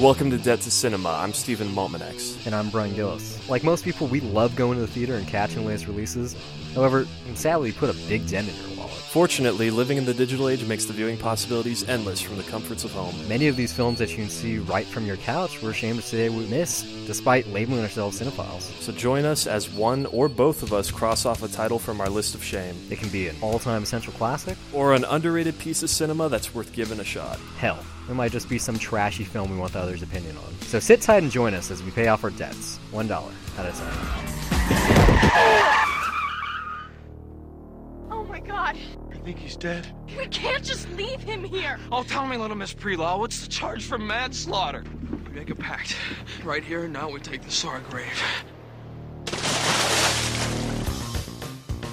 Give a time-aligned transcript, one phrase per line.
[0.00, 1.10] Welcome to Debt to Cinema.
[1.10, 2.46] I'm Stephen Maltmanex.
[2.46, 3.48] And I'm Bryon Gillis.
[3.48, 6.34] Like most people, we love going to the theater and catching the latest releases.
[6.74, 8.92] However, sadly, put a big dent in your wallet.
[8.92, 12.90] Fortunately, living in the digital age makes the viewing possibilities endless from the comforts of
[12.90, 13.14] home.
[13.28, 16.04] Many of these films that you can see right from your couch, we're ashamed to
[16.04, 18.62] say we miss, despite labeling ourselves cinephiles.
[18.82, 22.10] So join us as one or both of us cross off a title from our
[22.10, 22.74] list of shame.
[22.90, 26.72] It can be an all-time essential classic, or an underrated piece of cinema that's worth
[26.72, 27.38] giving a shot.
[27.58, 30.54] Hell, it might just be some trashy film we want the others' opinion on.
[30.62, 33.66] So sit tight and join us as we pay off our debts, one dollar at
[33.66, 33.98] a time.
[38.10, 38.76] Oh my god.
[39.12, 39.86] I think he's dead.
[40.18, 41.78] We can't just leave him here.
[41.90, 44.84] Oh, tell me, little Miss Prelaw, what's the charge for manslaughter?
[45.26, 45.96] We make a pact.
[46.44, 48.06] Right here and now we take this to our grave.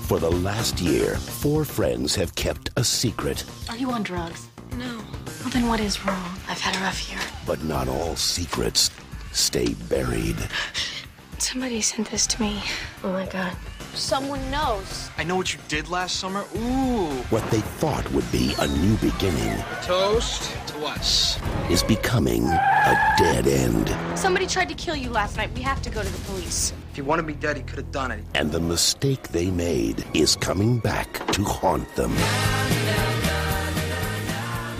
[0.07, 3.45] For the last year, four friends have kept a secret.
[3.69, 4.49] Are you on drugs?
[4.75, 5.00] No.
[5.51, 6.37] Well, then what is wrong?
[6.47, 7.19] I've had a rough year.
[7.45, 8.89] But not all secrets
[9.33, 10.37] stay buried.
[11.39, 12.63] Somebody sent this to me.
[13.03, 13.53] Oh my god.
[13.93, 15.09] Someone knows.
[15.17, 16.45] I know what you did last summer.
[16.55, 17.09] Ooh.
[17.31, 19.61] What they thought would be a new beginning.
[19.81, 21.37] Toast to us.
[21.69, 23.93] Is becoming a dead end.
[24.17, 25.51] Somebody tried to kill you last night.
[25.53, 26.71] We have to go to the police.
[26.91, 28.23] If he wanted me dead, he could have done it.
[28.35, 32.13] And the mistake they made is coming back to haunt them.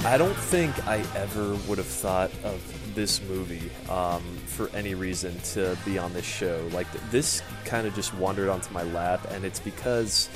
[0.04, 5.40] I don't think I ever would have thought of this movie um, for any reason
[5.54, 6.68] to be on this show.
[6.72, 10.28] Like this kind of just wandered onto my lap, and it's because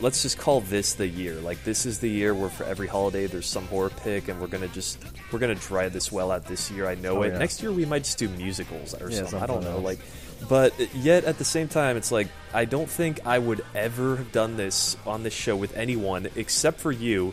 [0.00, 1.34] let's just call this the year.
[1.36, 4.48] Like this is the year where for every holiday there's some horror pick, and we're
[4.48, 4.98] gonna just
[5.32, 6.86] we're gonna try this well out this year.
[6.86, 7.32] I know oh, it.
[7.32, 7.38] Yeah.
[7.38, 9.40] Next year we might just do musicals or yeah, something.
[9.40, 9.76] I don't know.
[9.76, 9.82] Else.
[9.82, 9.98] Like,
[10.46, 14.30] but yet at the same time, it's like I don't think I would ever have
[14.30, 17.32] done this on this show with anyone except for you,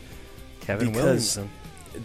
[0.60, 1.50] Kevin because Williamson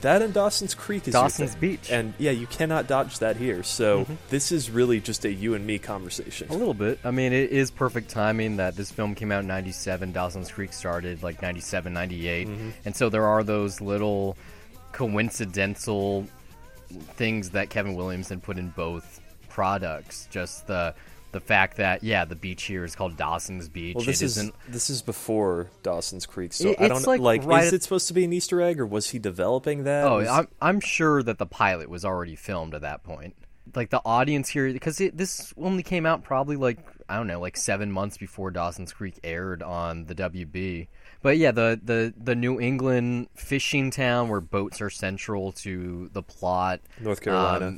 [0.01, 3.63] that and Dawson's Creek is Dawson's Beach, and yeah, you cannot dodge that here.
[3.63, 4.15] So mm-hmm.
[4.29, 6.49] this is really just a you and me conversation.
[6.49, 6.99] A little bit.
[7.03, 10.11] I mean, it is perfect timing that this film came out in '97.
[10.11, 12.69] Dawson's Creek started like '97, '98, mm-hmm.
[12.85, 14.37] and so there are those little
[14.91, 16.25] coincidental
[17.15, 20.27] things that Kevin Williamson put in both products.
[20.31, 20.93] Just the
[21.31, 23.95] the fact that yeah, the beach here is called Dawson's Beach.
[23.95, 27.09] Well, this it is this is before Dawson's Creek, so I don't know.
[27.09, 29.19] like Like, right is at- it supposed to be an Easter egg, or was he
[29.19, 30.05] developing that?
[30.05, 33.35] Oh, Was- I'm I'm sure that the pilot was already filmed at that point.
[33.75, 37.57] Like the audience here, because this only came out probably like I don't know, like
[37.57, 40.87] seven months before Dawson's Creek aired on the WB.
[41.21, 46.23] But yeah, the the the New England fishing town where boats are central to the
[46.23, 46.79] plot.
[46.99, 47.77] North Carolina.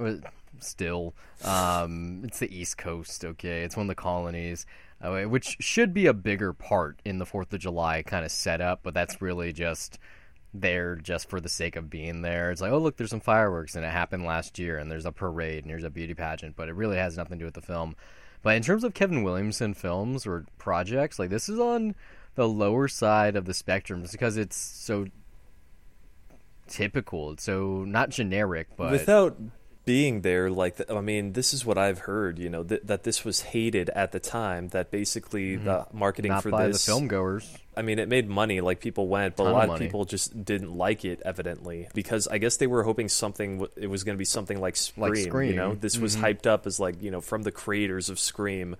[0.00, 0.22] Um,
[0.64, 1.14] still,
[1.44, 3.24] um, it's the East Coast.
[3.24, 4.66] Okay, it's one of the colonies.
[5.00, 8.84] Uh, which should be a bigger part in the Fourth of July kind of setup,
[8.84, 9.98] but that's really just
[10.54, 12.52] there just for the sake of being there.
[12.52, 15.10] It's like, oh look, there's some fireworks, and it happened last year, and there's a
[15.10, 17.62] parade, and there's a beauty pageant, but it really has nothing to do with the
[17.62, 17.96] film.
[18.42, 21.94] But in terms of Kevin Williamson films or projects, like this is on
[22.34, 25.06] the lower side of the spectrum, just because it's so
[26.68, 27.32] typical.
[27.32, 29.36] It's so not generic, but without
[29.84, 33.02] being there like th- i mean this is what i've heard you know th- that
[33.02, 35.64] this was hated at the time that basically mm-hmm.
[35.64, 39.08] the marketing not for this the film goers i mean it made money like people
[39.08, 42.58] went but a lot of of, people just didn't like it evidently because i guess
[42.58, 45.50] they were hoping something w- it was going to be something like scream, Like Scream.
[45.50, 46.20] you know this was Mhm.
[46.22, 48.76] hyped up as like you know from the creators of scream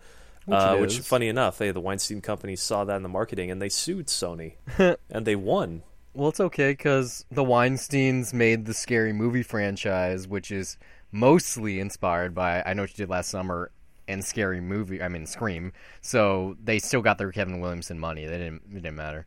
[0.47, 3.61] Which uh, which funny enough hey the weinstein company saw that in the marketing and
[3.61, 4.55] they sued sony
[5.11, 5.83] and they won
[6.15, 10.77] Well, it's okay because the Weinsteins made the scary movie franchise, which is
[11.12, 13.71] mostly inspired by I Know What You Did Last Summer
[14.09, 15.03] and Scary Movie.
[15.03, 15.73] I mean Scream.
[16.00, 18.27] So they still got their Kevin Williamson money.
[18.27, 18.62] They didn't.
[18.71, 19.27] It didn't matter.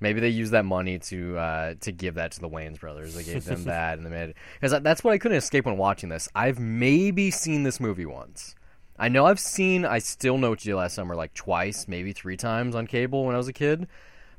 [0.00, 3.14] Maybe they used that money to uh, to give that to the Wayans brothers.
[3.14, 6.08] They gave them that, and they made because that's what I couldn't escape when watching
[6.08, 6.28] this.
[6.34, 8.54] I've maybe seen this movie once.
[8.98, 12.12] I know I've seen I still know what you did last summer like twice, maybe
[12.12, 13.86] three times on cable when I was a kid,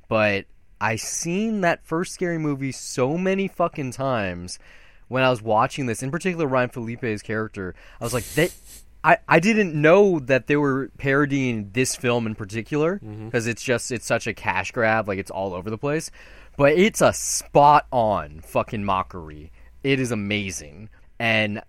[0.10, 0.46] but
[0.82, 4.60] I seen that first scary movie so many fucking times
[5.10, 7.76] when I was watching this, in particular Ryan Phillippe's character.
[8.00, 8.54] I was like, that
[9.04, 13.26] I, I didn't know that they were parodying this film in particular mm-hmm.
[13.26, 16.12] because it's just it's such a cash grab, like it's all over the place.
[16.58, 19.52] But it's a spot on fucking mockery.
[19.84, 20.90] It is amazing.
[21.18, 21.62] And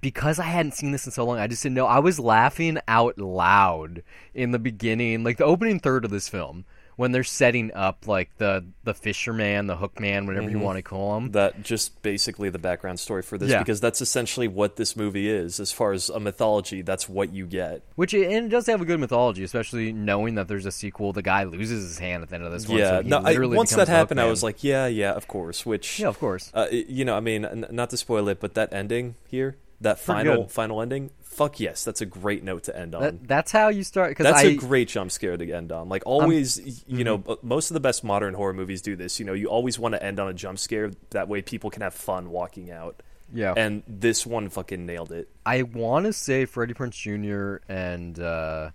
[0.00, 1.86] because I hadn't seen this in so long, I just didn't know.
[1.86, 4.02] I was laughing out loud
[4.34, 6.64] in the beginning, like the opening third of this film
[6.96, 10.56] when they're setting up like the the fisherman, the hookman, whatever Mm-hmm.
[10.58, 11.30] you want to call him.
[11.32, 13.58] that just basically the background story for this Yeah.
[13.60, 17.46] because that's essentially what this movie is as far as a mythology that's what you
[17.46, 20.72] get Which it, and it does have a good mythology, especially knowing that there's a
[20.72, 21.12] sequel.
[21.12, 22.78] The guy loses his hand at the end of this one.
[22.78, 26.00] yeah so no I, once that happened i was like yeah yeah of course which
[26.00, 26.50] yeah, of course.
[26.54, 29.96] uh, you know i mean n- not to spoil it but that ending here that
[29.96, 30.50] Pretty final good.
[30.52, 33.84] final ending fuck yes that's a great note to end on That, that's how you
[33.84, 34.10] start.
[34.10, 35.88] Because That's I, a great jump scare to end on.
[35.88, 39.18] Like always, you know, uh, most of the best modern horror movies do this.
[39.18, 40.92] You know, you always want to end on a jump scare.
[41.10, 43.02] That way, people can have fun walking out.
[43.32, 43.54] Yeah.
[43.56, 45.28] And this one fucking nailed it.
[45.46, 47.64] I want to say Freddie Prinze Jr.
[47.72, 48.70] and uh,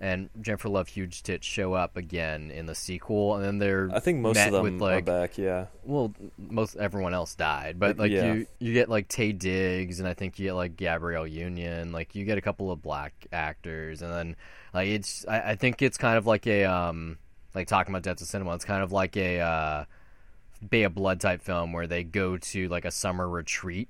[0.00, 4.00] and Jennifer Love Huge Tit show up again in the sequel, and then they're I
[4.00, 5.38] think most of them with like are back.
[5.38, 5.66] Yeah.
[5.84, 8.32] well, most everyone else died, but like Yeah.
[8.34, 12.14] you you get like Taye Diggs, and I think you get like Gabrielle Union, like
[12.14, 14.36] you get a couple of black actors, and then
[14.72, 17.18] like it's I, I think it's kind of like a um
[17.54, 19.84] like talking about Deaths of Cinema, it's kind of like a uh,
[20.68, 23.88] Bay of Blood type film where they go to like a summer retreat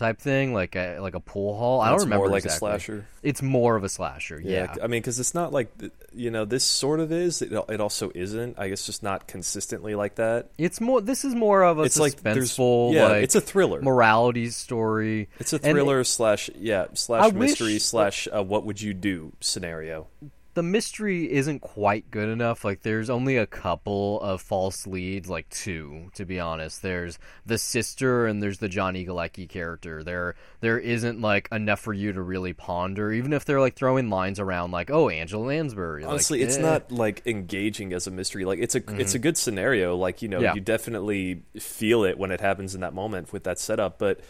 [0.00, 1.80] type thing, like a like a pool hall.
[1.80, 2.68] I don't It's remember more like exactly.
[2.70, 3.06] a slasher.
[3.22, 4.74] It's more of a slasher, yeah.
[4.82, 5.70] I mean, because it's not like
[6.12, 7.40] you know, this sort of is.
[7.42, 8.58] It, it also isn't.
[8.58, 10.50] I guess just not consistently like that.
[10.58, 11.00] It's more.
[11.00, 13.80] This is more of a It's like there's- yeah, like, it's a thriller.
[13.80, 15.28] morality story.
[15.38, 18.92] It's a And thriller slash yeah I slash wish- mystery slash uh, what would you
[18.94, 20.08] do scenario.
[20.54, 22.64] The mystery isn't quite good enough.
[22.64, 26.82] Like, there's only a couple of false leads, like two, to be honest.
[26.82, 30.02] There's the sister and there's the Johnny Galecki character.
[30.02, 34.10] There, there isn't like enough for you to really ponder, even if they're like throwing
[34.10, 36.62] lines around, like, "Oh, Angela Lansbury." like, Honestly, it's eh.
[36.62, 38.44] not like engaging as a mystery.
[38.44, 39.94] Like it's a it's a good scenario.
[39.96, 40.44] Like you know, Mm-hmm.
[40.46, 40.54] Yeah.
[40.54, 43.98] you definitely feel it when it happens in that moment with that setup.
[43.98, 44.20] But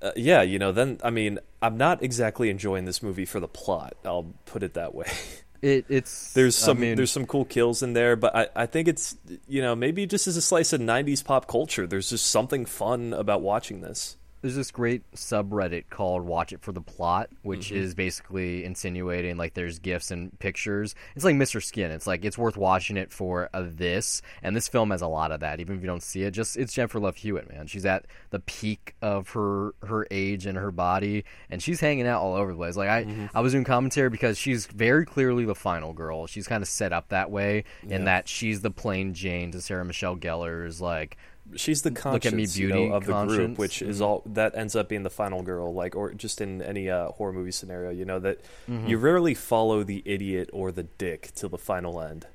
[0.00, 3.46] uh, yeah, you know, then I mean, I'm not exactly enjoying this movie for the
[3.48, 3.94] plot.
[4.04, 5.06] I'll put it that way.
[5.62, 8.66] It, it's there's I some mean, there's some cool kills in there, but I, I
[8.66, 9.16] think it's
[9.46, 11.86] you know maybe just as a slice of '90s pop culture.
[11.86, 14.16] There's just something fun about watching this.
[14.42, 17.76] There's this great subreddit called Watch It for the Plot, which Mm-hmm.
[17.76, 20.94] is basically insinuating like there's gifs and pictures.
[21.16, 21.62] It's like Mr.
[21.62, 21.90] Skin.
[21.92, 25.30] It's like it's worth watching it for uh, this, and this film has a lot
[25.32, 25.60] of that.
[25.60, 27.66] Even if you don't see it, just it's Jennifer Love Hewitt, man.
[27.68, 32.20] She's at the peak of her her age and her body, and she's hanging out
[32.20, 32.76] all over the place.
[32.76, 33.26] Like I Mm-hmm.
[33.36, 36.26] I was doing commentary because she's very clearly the final girl.
[36.26, 39.84] She's kind of set up that way, in that she's the plain Jane to Sarah
[39.84, 41.16] Michelle Gellar's like
[41.56, 43.58] She's the at me, conscience you know, beauty of the group, conscience.
[43.58, 46.88] which is all that ends up being the final girl, like or just in any
[46.90, 47.90] uh, horror movie scenario.
[47.90, 48.38] You know that
[48.70, 48.86] Mm-hmm.
[48.86, 52.26] you rarely follow the idiot or the dick till the final end,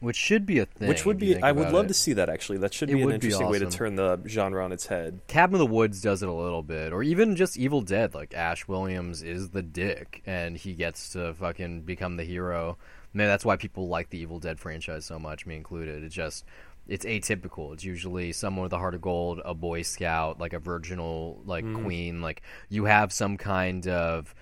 [0.00, 0.88] which should be a thing.
[0.88, 1.88] which would be I would love it.
[1.88, 2.58] to see that actually.
[2.58, 4.86] That should It be an would be interesting way to turn the genre on its
[4.86, 5.20] head.
[5.28, 8.14] Cabin of the Woods does it a little bit, or even just Evil Dead.
[8.14, 12.76] Like Ash Williams is the dick, and he gets to fucking become the hero.
[13.14, 16.04] Maybe that's why people like the Evil Dead franchise so much, me included.
[16.04, 16.44] It's just
[16.88, 17.72] it's atypical.
[17.74, 21.64] It's usually someone with a heart of gold, a Boy Scout, like a virginal like
[21.64, 21.84] Mm-hmm.
[21.84, 22.22] queen.
[22.22, 24.34] Like you have some kind of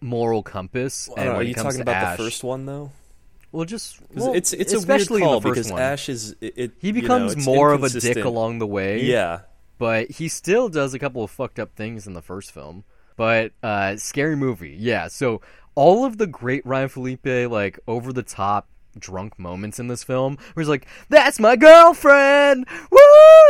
[0.00, 1.08] moral compass.
[1.16, 2.92] I and know, are you talking about Ash, the first one though?
[3.52, 5.80] Well, just well, it's it's a weird especially call because one.
[5.80, 6.54] Ash is it.
[6.56, 9.02] it he you know, becomes more of a dick along the way.
[9.02, 9.40] Yeah,
[9.78, 12.84] but he still does a couple of fucked up things in the first film.
[13.16, 15.08] But uh scary movie, yeah.
[15.08, 15.40] So
[15.74, 20.36] all of the great Ryan Phillippe like over the top drunk moments in this film
[20.54, 22.98] where he's like, That's my girlfriend Woo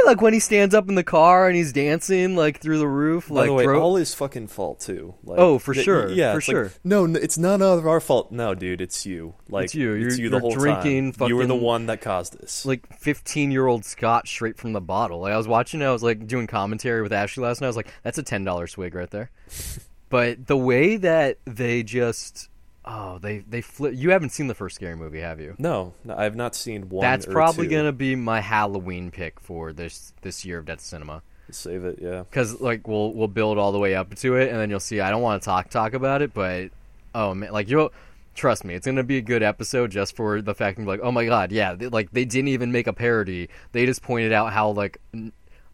[0.07, 3.29] like when he stands up in the car and he's dancing like through the roof,
[3.29, 5.15] By like the way, all his fucking fault too.
[5.25, 6.73] Like, Oh, for th- sure, Yeah, for it's like, sure.
[6.85, 8.33] no, it's not of our fault.
[8.33, 9.35] No, dude, it's you.
[9.49, 9.93] Like It's you.
[9.93, 11.29] You're, you the whole drinking time.
[11.29, 12.67] You were the one that caused this.
[12.67, 15.21] like 15 year old scotch straight from the bottle.
[15.21, 17.67] Like I was watching, it, I was like doing commentary with Ashley last night.
[17.67, 19.31] I was like, that's a ten dollar swig right there.
[20.11, 22.49] but the way that they just
[22.93, 23.93] oh they they flip.
[23.97, 25.55] You haven't seen the first scary movie, have you?
[25.59, 27.03] no, no, I have not seen one.
[27.03, 31.23] That's probably gonna be my Halloween pick for this this year of Death Cinema.
[31.51, 31.99] save it.
[32.01, 34.81] Yeah, Because like we'll we'll build all the way up to it, and then you'll
[34.81, 35.01] see.
[35.01, 36.71] I don't want to talk talk about it, but
[37.15, 37.93] oh man, like you'll
[38.35, 41.13] trust me, it's gonna be a good episode just for the fact of like, oh
[41.13, 43.49] my god, yeah, they, like they didn't even make a parody.
[43.73, 45.33] They just pointed out how like n-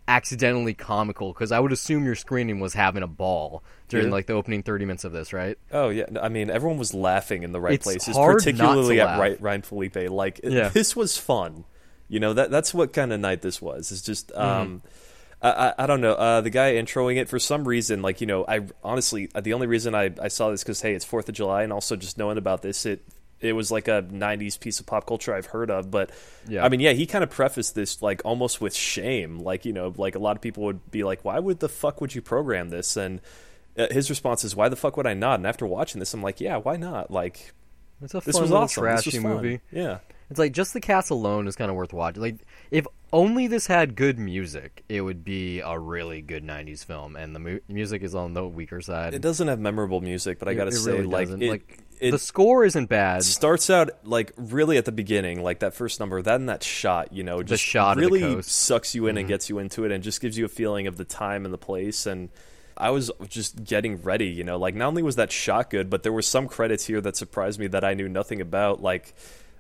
[0.09, 1.33] accidentally comical.
[1.33, 4.85] Because I would assume your screening was having a ball during like the opening thirty
[4.85, 5.59] minutes of this, right?
[5.73, 9.37] Oh yeah, I mean everyone was laughing in the right It's places, particularly at laugh.
[9.41, 10.11] Ryan Phillippe.
[10.11, 10.69] Like Yeah.
[10.69, 11.65] this was fun.
[12.09, 13.91] You know that that's what kind of night this was.
[13.93, 14.41] It's just Mm-hmm.
[14.43, 14.83] um,
[15.43, 18.01] I, I I don't know uh, the guy introing it for some reason.
[18.03, 20.95] Like you know, I honestly uh, the only reason I I saw this because hey,
[20.95, 23.03] it's Fourth of July, and also just knowing about this it.
[23.39, 26.11] It was like a '90s piece of pop culture I've heard of, but
[26.49, 26.65] Yeah.
[26.65, 29.93] I mean, yeah, he kind of prefaced this like almost with shame, like you know,
[29.99, 32.71] like a lot of people would be like, "Why would the fuck would you program
[32.71, 33.21] this?" And
[33.79, 36.23] uh, his response is, "Why the fuck would I not?" And after watching this, I'm
[36.23, 37.53] like, "Yeah, why not?" Like
[38.03, 38.83] It's a this fun was awesome.
[38.83, 39.43] trashy this was fun.
[39.43, 39.61] movie.
[39.73, 39.99] Yeah,
[40.31, 42.23] It's like just the cast alone is kind of worth watching.
[42.23, 42.37] Like
[42.71, 47.17] if only this had good music, it would be a really good '90s film.
[47.17, 49.15] And the mu- music is on the weaker side.
[49.15, 52.11] It doesn't have memorable music, but I gotta it say, really like, it, like it
[52.11, 53.23] the score isn't bad.
[53.23, 57.13] starts out like really at the beginning, like that first number, that and that shot,
[57.13, 58.51] you know, just shot the really coast.
[58.51, 59.19] sucks you in Mm-hmm.
[59.21, 61.55] and gets you into it, and just gives you a feeling of the time and
[61.55, 62.05] the place.
[62.05, 62.29] And
[62.77, 66.03] I was just getting ready, you know, like not only was that shot good, but
[66.03, 69.15] there were some credits here that surprised me that I knew nothing about, like.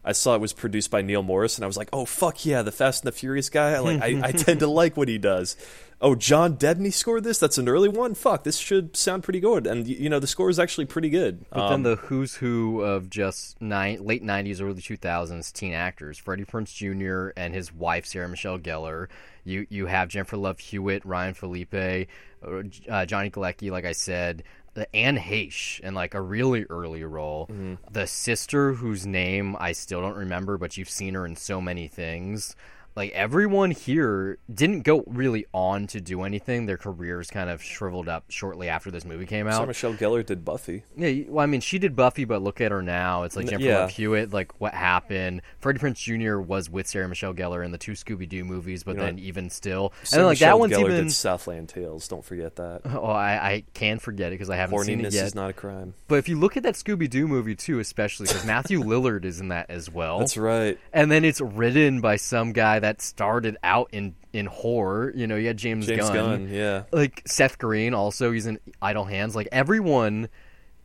[0.08, 2.62] I saw it was produced by Neal Moritz, and I was like, "Oh fuck yeah,
[2.62, 5.18] the Fast and the Furious guy!" I like, I, I tend to like what he
[5.18, 5.56] does.
[6.00, 7.38] Oh, John Debney scored this.
[7.38, 8.14] That's an early one.
[8.14, 9.66] Fuck, this should sound pretty good.
[9.66, 11.44] And you know, the score is actually pretty good.
[11.50, 16.18] But Um, then the who's who of just nine, late '90s, early 2000s teen actors:
[16.18, 17.30] Freddie Prinze Jr.
[17.36, 19.08] and his wife Sarah Michelle Gellar.
[19.46, 22.08] You you have Jennifer Love Hewitt, Ryan Phillippe,
[22.42, 24.42] uh, Johnny Galecki, like I said,
[24.76, 27.46] uh, Anne Heche in like a really early role.
[27.46, 27.74] Mm-hmm.
[27.92, 31.88] The sister whose name I still don't remember, but you've seen her in so many
[31.88, 32.56] things.
[32.96, 36.64] Like everyone here didn't go really on to do anything.
[36.64, 39.56] Their careers kind of shriveled up shortly after this movie came out.
[39.56, 40.82] Sarah Michelle Gellar did Buffy.
[40.96, 43.24] Yeah, well, I mean, she did Buffy, but look at her now.
[43.24, 43.78] It's like Jennifer yeah.
[43.80, 44.32] Love Hewitt.
[44.32, 45.42] Like, what happened?
[45.58, 46.38] Freddie Prinze Jr.
[46.38, 49.18] was with Sarah Michelle Gellar in the two Scooby Doo movies, but You know then
[49.18, 51.04] even still, and then, like that one's Gellar even.
[51.04, 52.08] did Southland Tales.
[52.08, 52.82] Don't forget that.
[52.96, 55.26] Oh, I, I can forget it because I haven't seen Horniness it yet.
[55.26, 55.92] is not a crime.
[56.08, 59.38] But if you look at that Scooby Doo movie too, especially because Matthew Lillard is
[59.38, 60.20] in that as well.
[60.20, 60.78] That's right.
[60.94, 65.12] And then it's written by some guy that started out in in horror.
[65.14, 66.48] You know, you had James, James Gunn.
[66.50, 66.84] yeah.
[66.92, 67.94] like Seth Green.
[67.94, 69.34] Also, he's in Idle Hands.
[69.34, 70.28] Like everyone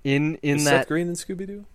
[0.03, 1.65] in in Is that Seth Green in Scooby Doo?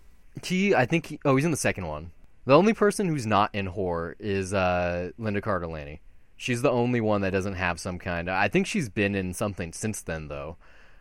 [0.45, 2.11] he, I think, he, oh, he's in the second one.
[2.45, 6.01] The only person who's not in horror is uh, Linda Cardellini.
[6.37, 8.35] She's the only one that doesn't have some kind of.
[8.35, 10.57] I think she's been in something since then, though,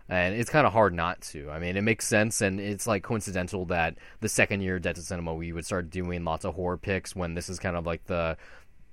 [0.08, 1.52] and it's kind of hard not to.
[1.52, 4.96] I mean, it makes sense, and it's like coincidental that the second year of Debt
[4.96, 7.86] to Cinema we would start doing lots of horror picks when this is kind of
[7.86, 8.38] like the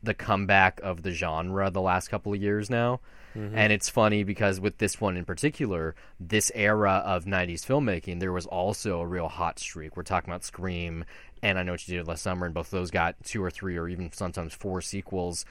[0.02, 3.00] the comeback of the genre the last couple of years now.
[3.36, 3.56] Mm-hmm.
[3.56, 8.32] And it's funny because with this one in particular, this era of 90s filmmaking, there
[8.32, 9.96] was also a real hot streak.
[9.96, 11.04] We're talking about Scream
[11.42, 13.50] and I Know What You Did Last Summer, and both of those got two or
[13.50, 15.44] three or even sometimes four sequels.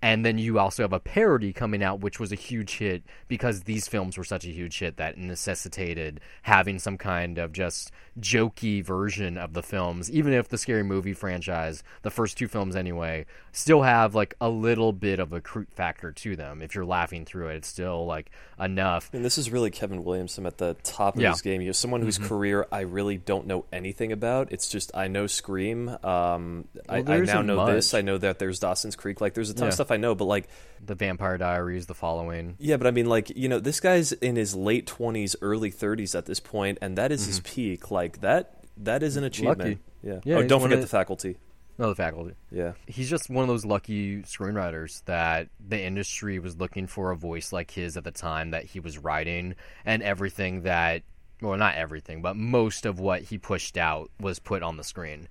[0.00, 3.62] And then you also have a parody coming out, which was a huge hit because
[3.62, 7.90] these films were such a huge hit that necessitated having some kind of just
[8.20, 12.76] jokey version of the films, even if the scary movie franchise, the first two films
[12.76, 16.62] anyway, still have like a little bit of a crude factor to them.
[16.62, 19.10] If you're laughing through it, it's still like enough.
[19.12, 21.30] And this is really Kevin Williamson at the top of Yeah.
[21.30, 21.60] his game.
[21.60, 22.28] You know, someone whose Mm-hmm.
[22.28, 24.52] career I really don't know anything about.
[24.52, 25.88] It's just I know Scream.
[26.04, 27.94] Um, I, I now know this.
[27.94, 29.20] I know that there's Dawson's Creek.
[29.20, 29.68] Like, there's a ton Yeah.
[29.68, 30.48] of stuff I know, but like,
[30.84, 32.56] The Vampire Diaries, The Following.
[32.58, 36.14] yeah, but I mean, like, you know, this guy's in his late twenties, early thirties
[36.14, 37.90] at this point, and that is his peak.
[37.90, 38.54] Like that.
[38.78, 39.58] That is an achievement.
[39.60, 39.68] Mm-hmm.
[39.68, 39.80] Lucky.
[40.02, 40.20] Yeah.
[40.24, 41.36] Yeah, oh, don't forget the the- faculty.
[41.80, 42.34] No, the faculty.
[42.50, 42.72] Yeah.
[42.88, 47.52] He's just one of those lucky screenwriters that the industry was looking for a voice
[47.52, 49.54] like his at the time that he was writing,
[49.84, 51.02] and everything that,
[51.40, 55.28] well, not everything, but most of what he pushed out was put on the screen.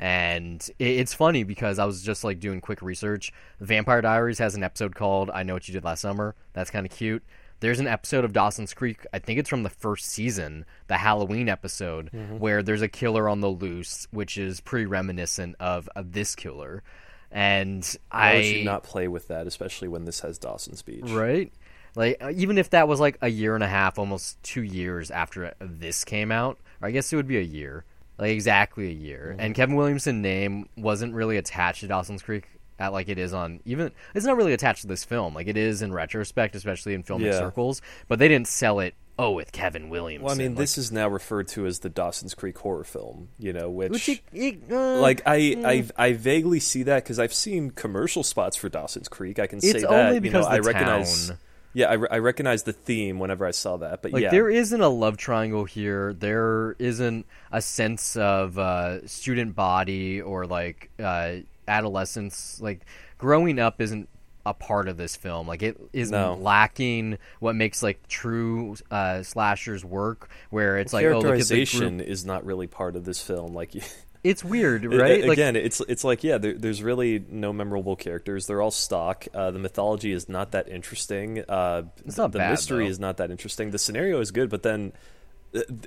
[0.00, 3.32] And it's funny because I was just like doing quick research.
[3.60, 6.86] Vampire Diaries has an episode called "I Know What You Did Last Summer." That's kind
[6.86, 7.22] of cute.
[7.60, 9.06] There's an episode of Dawson's Creek.
[9.12, 13.42] I think it's from the first season, the Halloween episode, where there's a killer on
[13.42, 16.82] the loose, which is pretty reminiscent of, of this killer.
[17.30, 21.04] And Why I would not play with that, especially when this has Dawson's Beach?
[21.04, 21.52] right,
[21.94, 25.10] like uh, even if that was like a year and a half, almost two years
[25.10, 27.84] after this came out, I guess it would be a year,
[28.20, 29.30] like exactly a year.
[29.32, 29.40] Mm-hmm.
[29.40, 32.44] And Kevin Williamson name wasn't really attached to Dawson's Creek.
[32.78, 35.58] At like it is on even it's not really attached to this film like it
[35.58, 37.32] is in retrospect especially in filmic Yeah.
[37.38, 40.78] circles but they didn't sell it oh with Kevin Williamson Well, I mean, Like, this
[40.78, 43.28] is now referred to as the Dawson's Creek horror film.
[43.38, 47.18] You know, which, which it- it, uh, like I, I I vaguely see that because
[47.18, 49.38] I've seen commercial spots for Dawson's Creek.
[49.38, 49.90] I can say It's that.
[49.90, 51.32] only you because know, I the recognize.
[51.72, 54.02] Yeah, I, re- I recognize the theme whenever I saw that.
[54.02, 56.12] But Like yeah, there isn't a love triangle here.
[56.12, 61.36] There isn't a sense of uh, student body or like uh,
[61.68, 62.60] adolescence.
[62.60, 62.80] Like
[63.18, 64.08] growing up isn't
[64.46, 65.46] a part of this film.
[65.46, 66.34] Like it is No.
[66.34, 70.28] lacking what makes like true uh, slashers work.
[70.50, 72.08] Where it's like oh look at the characterization group.
[72.08, 73.54] is not really part of this film.
[73.54, 73.74] Like.
[74.22, 75.22] It's weird, right?
[75.22, 78.46] Like Again, it's it's like yeah, there, there's really no memorable characters.
[78.46, 79.26] They're all stock.
[79.32, 81.42] Uh, the mythology is not that interesting.
[81.48, 82.90] Uh, It's the- not the bad, mystery though.
[82.90, 83.70] is not that interesting.
[83.70, 84.92] The scenario is good, but then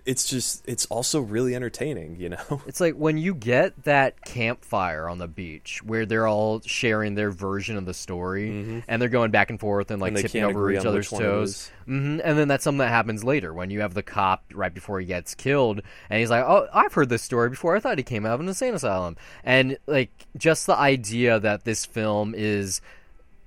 [0.05, 2.61] it's just it's also really entertaining, you know.
[2.67, 7.31] It's like when you get that campfire on the beach where they're all sharing their
[7.31, 10.71] version of the story and they're going back and forth and like And tipping over
[10.71, 11.49] each other's which one it toes.
[11.49, 11.71] is.
[11.85, 14.99] hmm And then that's something that happens later when you have the cop right before
[14.99, 17.75] he gets killed and he's like, "Oh, I've heard this story before.
[17.75, 21.63] I thought he came out of an insane asylum." And like just the idea that
[21.63, 22.81] this film is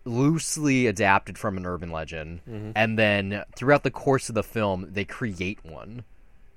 [0.07, 2.41] loosely adapted from an urban legend.
[2.49, 2.71] Mm-hmm.
[2.75, 6.05] and then throughout the course of the film they create one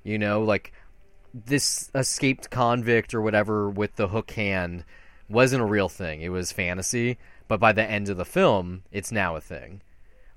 [0.04, 0.72] you know like
[1.34, 4.84] this escaped convict or whatever with the hook hand
[5.30, 6.22] wasn't a real thing.
[6.22, 7.18] It was fantasy.
[7.48, 9.82] But by the end of the film it's now a thing.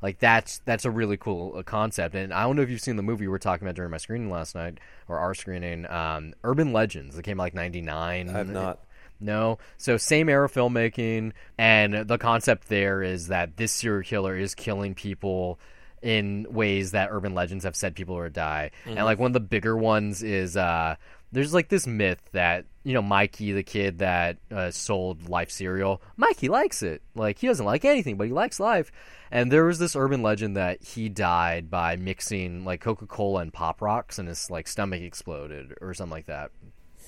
[0.00, 2.14] Like that's that's a really cool uh, concept.
[2.14, 3.98] And i don't know if you've seen the movie we were talking about during my
[3.98, 4.78] screening last night
[5.08, 7.16] or our screening um, urban legends.
[7.16, 8.80] That came out like 99 I've not.
[9.22, 9.58] No.
[9.78, 14.94] So same era filmmaking, and the concept there is that this serial killer is killing
[14.94, 15.58] people
[16.02, 18.72] in ways that urban legends have said people would die.
[18.96, 20.96] And like one of the bigger ones is uh
[21.32, 26.02] there's like this myth that you know Mikey, the kid that uh, sold Life cereal,
[26.16, 27.02] Mikey likes it.
[27.14, 28.92] Like he doesn't like anything, but he likes life.
[29.30, 33.52] And there was this urban legend that he died by mixing like Coca Cola and
[33.52, 36.50] Pop Rocks, and his like stomach exploded or something like that.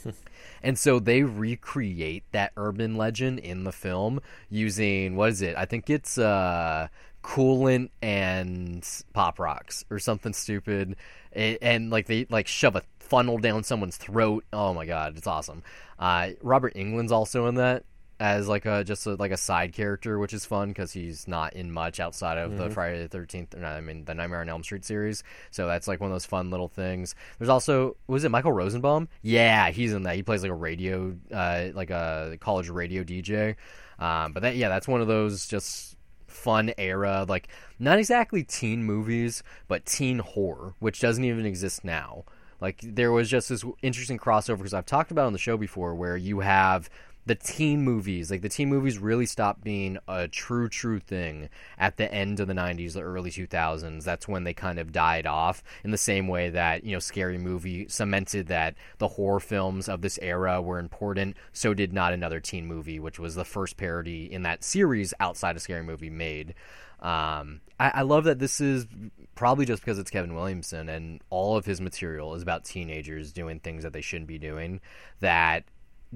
[0.63, 5.57] And so they recreate that urban legend in the film using what is it?
[5.59, 6.89] I think it's uh
[7.23, 10.97] coolant and pop rocks or something stupid.
[11.37, 14.45] A- And, like they like shove a funnel down someone's throat.
[14.55, 15.63] Oh my god, it's awesome.
[15.99, 17.85] Uh Robert Englund's also in that
[18.25, 21.53] as like a just a, like a side character, which is fun because he's not
[21.53, 23.55] in much outside of the Friday the Thirteenth.
[23.55, 25.23] I mean, the Nightmare on Elm Street series.
[25.51, 27.15] So that's like one of those fun little things.
[27.39, 29.09] There's also was it Michael Rosenbaum?
[29.21, 30.17] Yeah, he's in that.
[30.17, 33.57] He plays like a radio, uh, like a college radio DJ.
[33.99, 38.85] Um, but that yeah, that's one of those just fun era, like not exactly teen
[38.85, 42.25] movies, but teen horror, which doesn't even exist now.
[42.59, 45.95] Like there was just this interesting crossover because I've talked about on the show before,
[45.95, 46.89] where you have
[47.27, 51.97] the teen movies, like the teen movies, really stopped being a true, true thing at
[51.97, 54.05] the end of the '90s, the early 2000s.
[54.05, 55.63] That's when they kind of died off.
[55.83, 60.03] In the same way that you know, Scary Movie cemented that the horror films of
[60.03, 61.37] this era were important.
[61.53, 65.57] So did not another teen movie, which was the first parody in that series outside
[65.57, 66.55] of Scary Movie made.
[67.01, 68.87] Um, I, I love that this is
[69.35, 73.61] probably just because it's Kevin Williamson and all of his material is about teenagers doing
[73.61, 74.81] things that they shouldn't be doing.
[75.21, 75.65] That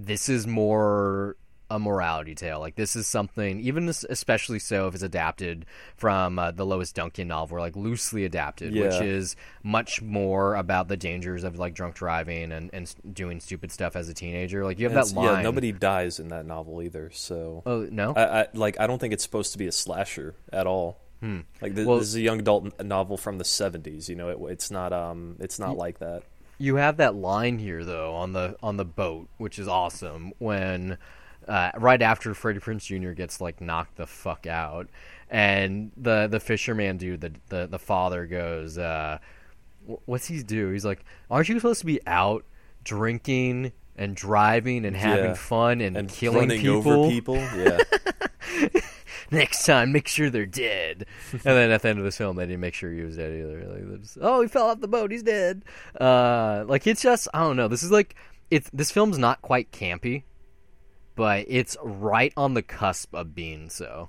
[0.07, 1.37] this is more
[1.71, 2.61] a morality tale.
[2.61, 6.93] Like this is something, even es- especially so if it's adapted from uh, the Lois
[6.93, 11.75] Duncan novel, or like loosely adapted, which is much more about the dangers of like
[11.75, 14.65] drunk driving and, and doing stupid stuff as a teenager.
[14.65, 15.37] Like you have And that line.
[15.37, 17.11] Yeah, nobody dies in that novel either.
[17.13, 18.15] So Oh no.
[18.15, 20.99] I, I like I don't think it's supposed to be a slasher at all.
[21.21, 21.41] Hmm.
[21.61, 24.09] Like th- Well- this is a young adult novel from the '70s.
[24.09, 26.23] You know, it, it's not um it's not like that.
[26.59, 30.33] You have that line here though on the on the boat, which is awesome.
[30.39, 30.99] When
[31.47, 33.13] uh, right after Freddie Prinze Jr.
[33.13, 34.89] gets like knocked the fuck out,
[35.31, 39.19] and the the fisherman dude, the the, the father goes, uh,
[40.05, 42.45] "What's he do?" He's like, "Aren't you supposed to be out
[42.85, 45.35] drinking and driving and having Yeah.
[45.35, 46.93] fun and, And killing people?
[46.93, 47.37] over people.
[47.37, 47.79] Yeah,
[49.31, 52.47] Next time, make sure they're dead." and then at the end of this film, they
[52.47, 53.67] didn't make sure he was dead either.
[53.67, 55.11] Like, just, oh, he fell off the boat.
[55.11, 55.65] He's dead.
[56.01, 57.69] Uh, like it's just I don't know.
[57.69, 58.15] This is like
[58.51, 60.23] it's this film's not quite campy,
[61.15, 64.09] but it's right on the cusp of being so.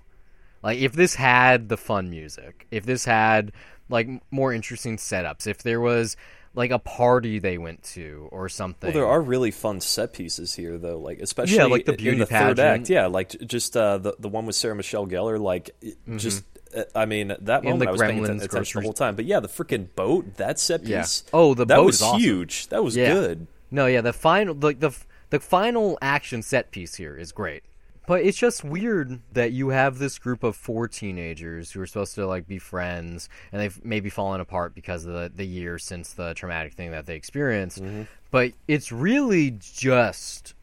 [0.63, 3.51] Like if this had the fun music, if this had
[3.89, 6.15] like more interesting setups, if there was
[6.55, 8.87] like a party they went to or something.
[8.87, 10.97] well, there are really fun set pieces here, though.
[10.99, 12.89] Like especially Yeah, like the beauty the third act.
[12.89, 15.39] Yeah, like just uh, the the one with Sarah Michelle Gellar.
[15.39, 16.43] Like it- just.
[16.75, 17.67] uh, I mean, at that Mm-hmm.
[17.67, 19.15] In moment I was paying attention grocery- the whole time.
[19.15, 21.01] But yeah, the freaking boat, that set Yeah.
[21.01, 21.23] piece.
[21.33, 22.19] Oh, the that boat was awesome.
[22.19, 22.67] huge.
[22.67, 23.13] That was Yeah.
[23.13, 23.47] good.
[23.71, 24.91] No, yeah, the final like the
[25.29, 27.63] the final action set piece here is great.
[28.09, 32.15] But it's just weird that you have this group of four teenagers who are supposed
[32.15, 36.13] to like be friends, and they've maybe fallen apart because of the, the year since
[36.13, 37.83] the traumatic thing that they experienced.
[37.83, 38.05] Mm-hmm.
[38.31, 40.55] But it's really just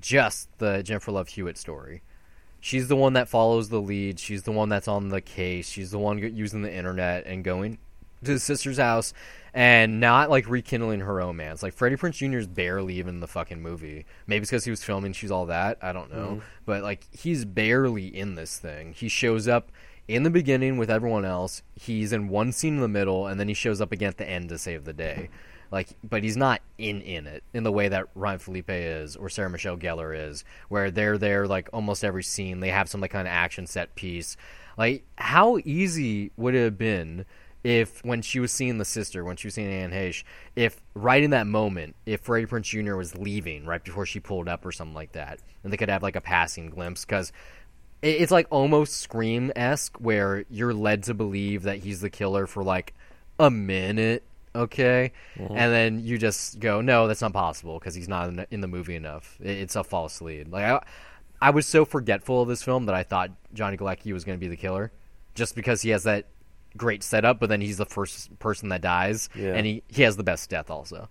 [0.00, 2.00] just the Jennifer Love Hewitt story.
[2.60, 4.18] She's the one that follows the lead.
[4.18, 5.68] She's the one that's on the case.
[5.68, 7.76] She's the one using the internet and going
[8.26, 9.12] to his sister's house
[9.54, 11.62] and not like rekindling her romance.
[11.62, 12.38] Like Freddie Prinze Jr.
[12.38, 14.04] is barely even in the fucking movie.
[14.26, 15.78] Maybe it's because he was filming She's All That.
[15.80, 16.26] I don't know.
[16.26, 16.46] Mm-hmm.
[16.66, 18.92] But like he's barely in this thing.
[18.92, 19.72] He shows up
[20.08, 21.62] in the beginning with everyone else.
[21.74, 24.28] He's in one scene in the middle, and then he shows up again at the
[24.28, 25.30] end to save the day.
[25.70, 29.28] Like, but he's not in in it in the way that Ryan Phillippe is or
[29.28, 32.60] Sarah Michelle Gellar is, where they're there like almost every scene.
[32.60, 34.36] They have some like kind of action set piece.
[34.78, 37.24] Like, how easy would it have been
[37.66, 40.22] if when she was seeing the sister, when she was seeing Anne Heche,
[40.54, 42.94] if right in that moment, if Freddie Prinze Jr.
[42.94, 46.00] was leaving right before she pulled up or something like that, and they could have
[46.00, 47.32] like a passing glimpse because
[48.02, 52.62] it's like almost Scream esque where you're led to believe that he's the killer for
[52.62, 52.94] like
[53.40, 54.22] a minute,
[54.54, 55.56] okay, Mm-hmm.
[55.56, 58.94] and then you just go, no, that's not possible because he's not in the, movie
[58.94, 59.36] enough.
[59.40, 60.48] It's a false lead.
[60.52, 60.80] Like I,
[61.42, 64.40] I was so forgetful of this film that I thought Johnny Galecki was going to
[64.40, 64.92] be the killer,
[65.34, 66.26] just because he has that
[66.76, 69.54] great setup, but then he's the first person that dies, Yeah.
[69.54, 71.08] and he he has the best death also.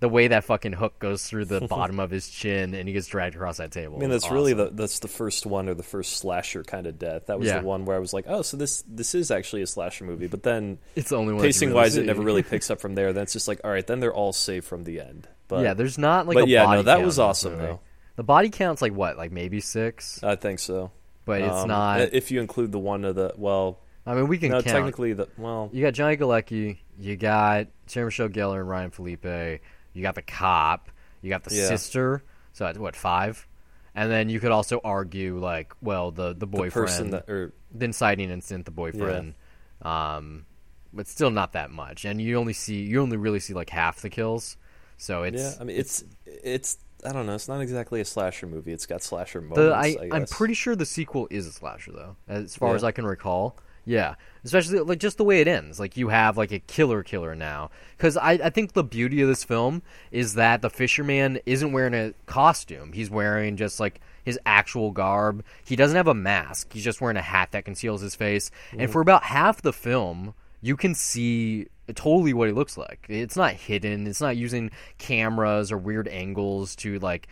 [0.00, 3.08] The way that fucking hook goes through the bottom of his chin and he gets
[3.08, 3.96] dragged across that table.
[3.96, 7.00] I mean, that's really the that's the first one or the first slasher kind of
[7.00, 7.26] death.
[7.26, 7.58] That was Yeah.
[7.58, 10.28] the one where I was like, oh, so this this is actually a slasher movie.
[10.28, 11.42] But then It's the only one.
[11.42, 13.12] pacing really wise, it never really picks up from there.
[13.12, 15.26] Then it's just like, all right, then they're all safe from the end.
[15.48, 16.34] But yeah, there's not like.
[16.36, 17.64] but yeah, no, that was awesome, movie.
[17.64, 17.80] though.
[18.14, 20.92] The body count's like what, like maybe six, I think so.
[21.24, 22.00] but it's Um, not.
[22.12, 24.66] if you include the one of the well, I mean, we can no, count.
[24.74, 29.60] technically the well, You got Johnny Galecki, you got Sarah Michelle Gellar and Ryan Phillippe,
[29.92, 30.90] you got the cop,
[31.20, 31.68] you got the Yeah.
[31.68, 32.22] sister.
[32.52, 33.46] So that's what five,
[33.94, 37.52] and then you could also argue like, well, the the the boyfriend, person that or
[37.70, 39.34] the inciting incident, the boyfriend,
[39.82, 40.46] um,
[40.92, 42.04] but still not that much.
[42.04, 44.56] And you only see you only really see like half the kills,
[44.96, 47.34] so it's yeah, I mean, it's it's I don't know.
[47.34, 48.72] It's not exactly a slasher movie.
[48.72, 49.60] It's got slasher moments.
[49.94, 52.76] The, I, I'm pretty sure the sequel is a slasher though, as far Yeah.
[52.76, 53.56] as I can recall.
[53.88, 55.80] Yeah, especially like just the way it ends.
[55.80, 59.28] Like you have like a killer killer now, because I, I think the beauty of
[59.28, 62.92] this film is that the fisherman isn't wearing a costume.
[62.92, 65.42] He's wearing just like his actual garb.
[65.64, 66.70] He doesn't have a mask.
[66.74, 68.50] He's just wearing a hat that conceals his face.
[68.72, 68.92] And mm.
[68.92, 73.06] for about half the film, you can see totally what he looks like.
[73.08, 74.06] It's not hidden.
[74.06, 77.26] It's not using cameras or weird angles to like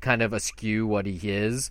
[0.00, 1.70] kind of askew what he is.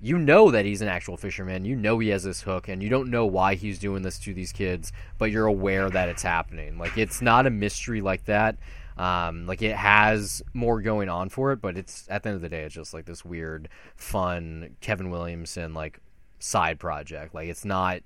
[0.00, 1.64] You know that he's an actual fisherman.
[1.64, 4.32] You know he has this hook, and you don't know why he's doing this to
[4.32, 6.78] these kids, but you're aware that it's happening.
[6.78, 8.56] Like it's not a mystery like that.
[8.96, 12.42] Um, like it has more going on for it, but it's at the end of
[12.42, 16.00] the day, it's just like this weird, fun Kevin Williamson like
[16.38, 17.34] side project.
[17.34, 18.02] Like it's not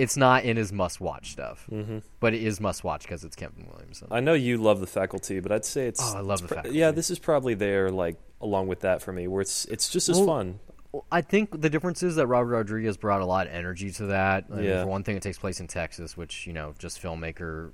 [0.00, 1.98] it's not in his must watch stuff, mm-hmm.
[2.20, 4.08] but it is must watch because it's Kevin Williamson.
[4.10, 6.00] I know you love the faculty, but I'd say it's.
[6.02, 6.78] Oh, I love The pro- Faculty.
[6.78, 10.08] Yeah, this is probably there, like along with that for me, where it's it's just
[10.08, 10.58] as Well, fun.
[11.12, 14.46] I think the difference is that Robert Rodriguez brought a lot of energy to that.
[14.50, 14.82] I mean, Yeah.
[14.82, 17.72] For one thing, it takes place in Texas, which you know, just filmmaker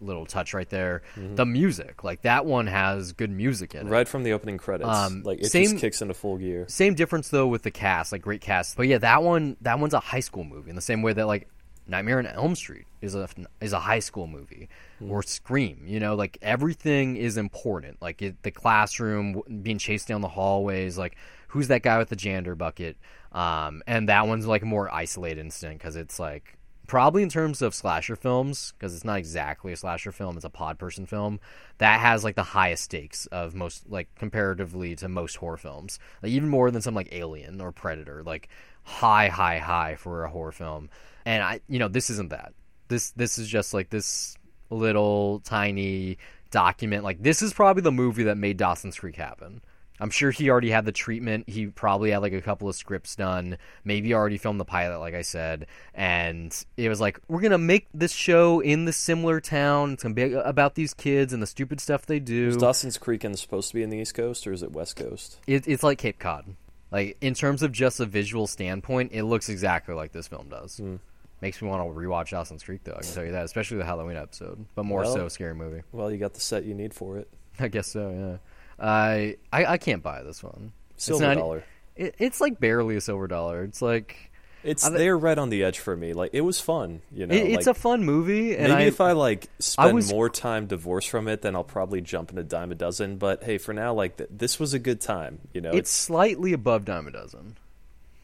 [0.00, 1.02] little touch right there.
[1.16, 3.90] The music, like that one, has good music in it.
[3.90, 6.64] Right from the opening credits, Um, like it same- just kicks into full gear.
[6.68, 8.76] Same difference though with the cast, like great cast.
[8.76, 11.26] But yeah, that one that one's a high school movie in the same way that
[11.26, 11.48] like
[11.90, 13.26] Nightmare on Elm Street is a
[13.62, 14.68] is a high school movie
[15.08, 15.84] or Scream.
[15.86, 18.02] You know, like everything is important.
[18.02, 21.16] Like it, the classroom being chased down the hallways, like
[21.48, 22.98] who's that guy with the jander bucket?
[23.32, 26.57] Um, and that one's like more isolated incident because it's like
[26.88, 30.50] probably in terms of slasher films because it's not exactly a slasher film it's a
[30.50, 31.38] pod person film
[31.76, 35.98] that has like the highest stakes of most like comparatively to most horror films.
[36.22, 38.48] Like even more than some like alien or predator like
[38.82, 40.90] high high high for a horror film.
[41.24, 42.54] And i you know this isn't that.
[42.88, 44.36] This this is just like this
[44.70, 46.18] little tiny
[46.50, 47.04] document.
[47.04, 49.60] Like this is probably the movie that made dawson's creek happen
[50.00, 51.48] I'm sure he already had the treatment.
[51.48, 53.58] He probably had like a couple of scripts done.
[53.84, 55.66] Maybe already filmed the pilot, like I said.
[55.94, 59.94] And it was like, we're gonna make this show in the similar town.
[59.94, 62.48] It's gonna be about these kids and the stupid stuff they do.
[62.48, 64.96] Is Dawson's Creek and supposed to be in the East Coast or is it West
[64.96, 65.38] Coast?
[65.46, 66.44] It, it's like Cape Cod.
[66.90, 70.78] Like in terms of just a visual standpoint, it looks exactly like this film does.
[70.78, 70.96] Hmm.
[71.40, 72.94] Makes me want to rewatch Dawson's Creek, though.
[72.96, 75.82] I can tell you that, especially the Halloween episode, but more Well- so scary movie.
[75.92, 77.28] Well, you got the set you need for it.
[77.60, 78.10] I guess so.
[78.10, 78.47] Yeah.
[78.78, 80.72] I I, I can't buy this one.
[80.96, 81.64] Silver it's not, dollar.
[81.96, 83.64] It, it's like barely a silver dollar.
[83.64, 84.30] It's like
[84.62, 86.12] It's I they're right on the edge for me.
[86.12, 87.34] Like it was fun, you know.
[87.34, 90.28] it, it's like, a fun movie, and maybe I, if I like spend was- more
[90.30, 93.16] time divorced from it, then I'll probably jump into dime a dozen.
[93.16, 95.40] But hey, for now, like th- this was a good time.
[95.52, 97.56] You know, it's slightly above dime a dozen.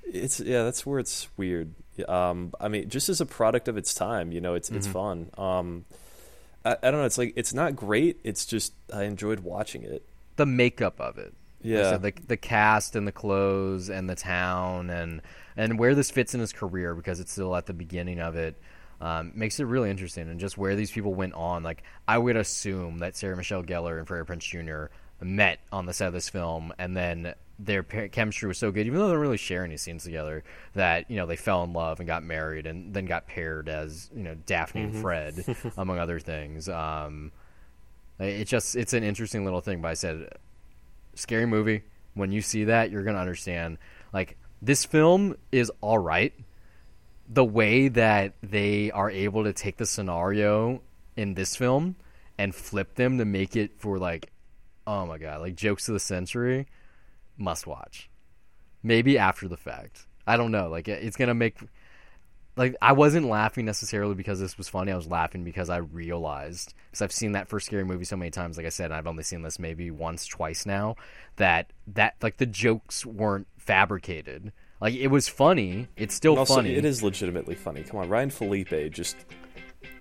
[0.05, 1.75] it's yeah that's where it's weird
[2.09, 4.79] um i mean just as a product of its time you know it's Mm-hmm.
[4.79, 5.85] it's fun um
[6.65, 10.05] I, I don't know it's like it's not great it's just i enjoyed watching it
[10.37, 11.91] The makeup of it, Like Yeah.
[11.91, 15.23] said, the the cast and the clothes and the town and
[15.57, 18.61] and where this fits in his career because it's still at the beginning of it.
[19.01, 21.63] Um, makes it really interesting and just where these people went on.
[21.63, 24.93] Like I would assume that Sarah Michelle Gellar and Freddie Prinze Jr.
[25.23, 28.99] met on the set of this film, and then their chemistry was so good, even
[28.99, 30.43] though they don't really share any scenes together,
[30.75, 34.11] that you know they fell in love and got married, and then got paired as
[34.15, 35.45] you know Daphne and Fred,
[35.77, 36.69] among other things.
[36.69, 37.31] Um,
[38.19, 39.81] it just it's an interesting little thing.
[39.81, 40.29] But I said
[41.15, 41.83] scary movie.
[42.15, 43.79] When you see that, you're gonna understand.
[44.13, 46.33] Like this film is all right.
[47.29, 50.83] the way that they are able to take the scenario
[51.17, 51.97] in this film
[52.39, 54.31] and flip them to make it for like,
[54.87, 56.67] oh my god, like jokes of the century,
[57.37, 58.11] must watch.
[58.83, 60.07] Maybe after the fact.
[60.27, 60.69] I don't know.
[60.69, 61.59] Like it's gonna make
[62.57, 64.93] like I wasn't laughing necessarily because this was funny.
[64.93, 68.31] I was laughing because I realized because I've seen that first scary movie so many
[68.31, 68.57] times.
[68.57, 70.97] Like I said, I've only seen this maybe once, twice now.
[71.37, 74.53] That that like the jokes weren't fabricated.
[74.81, 75.89] Like it was funny.
[75.97, 76.75] It's still also, funny.
[76.75, 77.83] It is legitimately funny.
[77.83, 79.17] Come on, Ryan Phillippe just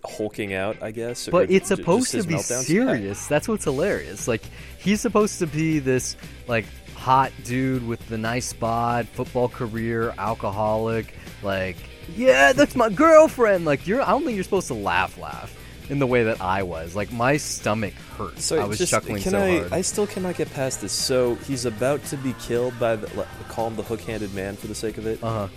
[0.05, 1.27] hulking out, I guess.
[1.27, 2.63] But it's supposed to be meltdowns.
[2.63, 3.27] serious.
[3.27, 4.27] That's what's hilarious.
[4.27, 4.43] Like
[4.77, 6.65] he's supposed to be this like
[7.03, 11.13] hot dude with the nice bod, football career, alcoholic.
[11.41, 11.75] Like,
[12.15, 13.65] yeah, that's my girlfriend.
[13.65, 15.55] Like you're, I don't think you're supposed to laugh, laugh
[15.89, 16.95] in the way that I was.
[16.95, 18.39] Like my stomach hurt.
[18.39, 19.73] So I was just, chuckling so I, hard.
[19.73, 20.91] I still cannot get past this.
[20.93, 23.07] So he's about to be killed by the
[23.49, 25.47] call him the hook-handed man for the sake of it, Uh huh.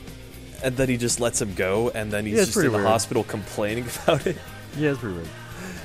[0.64, 2.84] and then he just lets him go, and then he's Yeah, just in the weird.
[2.86, 4.36] hospital complaining about it.
[4.76, 5.28] Yeah, it's pretty weird.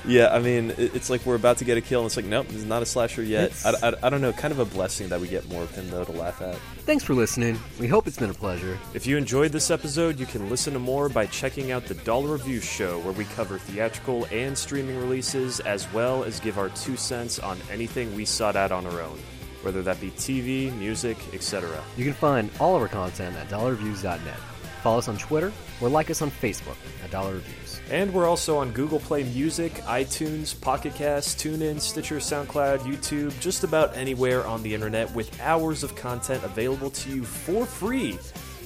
[0.06, 2.48] Yeah, I mean, it's like we're about to get a kill, and it's like, nope,
[2.50, 3.54] he's not a slasher yet.
[3.64, 5.90] I, I, I don't know, kind of a blessing that we get more of him
[5.90, 6.56] though to laugh at.
[6.86, 7.60] Thanks for listening.
[7.80, 8.78] We hope it's been a pleasure.
[8.94, 12.34] If you enjoyed this episode, you can listen to more by checking out the Dollar
[12.34, 16.98] Review Show, where we cover theatrical and streaming releases, as well as give our two
[16.98, 19.20] cents on anything we sought out on our own,
[19.62, 21.82] whether that be TV, music, etc.
[21.96, 24.40] You can find all of our content at dollarreviews.net.
[24.82, 27.80] Follow us on Twitter or like us on Facebook at Dollar Reviews.
[27.92, 33.64] And we're also on Google Play Music, iTunes, Pocket Cast, TuneIn, Stitcher, SoundCloud, YouTube, just
[33.64, 38.18] about anywhere on the internet with hours of content available to you for free.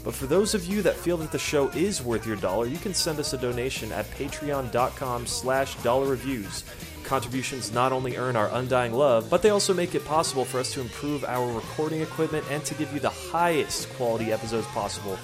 [0.06, 2.78] But for those of you that feel that the show is worth your dollar, you
[2.78, 6.64] can send us a donation at patreon.com slash dollar reviews.
[7.04, 10.72] Contributions not only earn our undying love, but they also make it possible for us
[10.74, 15.18] to improve our recording equipment and to give you the highest quality episodes possible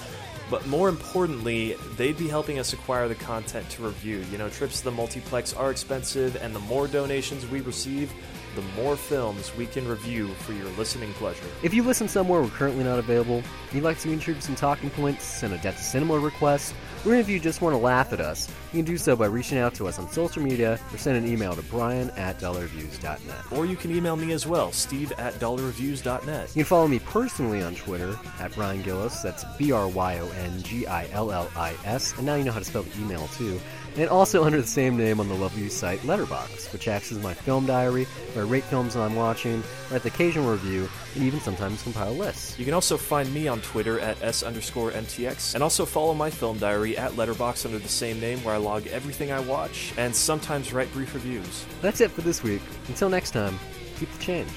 [0.52, 4.24] but more importantly, they'd be helping us acquire the content to review.
[4.32, 8.12] You know, trips to the multiplex are expensive, and the more donations we receive,
[8.56, 11.46] the more films we can review for your listening pleasure.
[11.64, 15.24] If you listen somewhere we're currently not available, you'd like to contribute some talking points,
[15.24, 18.48] send a Debt to Cinema request, or if you just want to laugh at us,
[18.72, 21.28] you can do so by reaching out to us on social media or send an
[21.28, 23.52] email to brian at dollarreviews.net.
[23.52, 26.50] Or you can email me as well, steve at dollarreviews.net.
[26.50, 29.22] You can follow me personally on Twitter at Bryon Gillis.
[29.22, 32.14] That's B R Y O N G I L L I S.
[32.18, 33.60] And now you know how to spell the email too.
[33.98, 37.34] And also under the same name on the Lovely site Letterboxd, which acts as my
[37.34, 41.42] film diary, where I rate films that I'm watching, write the occasional review, and even
[41.42, 42.58] sometimes compile lists.
[42.58, 46.30] You can also find me on Twitter at S underscore MTX, and also follow my
[46.30, 50.16] film diary at Letterboxd under the same name where I log everything I watch, and
[50.16, 51.66] sometimes write brief reviews.
[51.82, 52.62] That's it for this week.
[52.88, 53.60] Until next time,
[54.00, 54.50] keep the change.